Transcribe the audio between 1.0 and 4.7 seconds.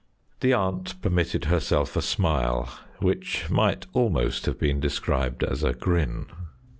permitted herself a smile, which might almost have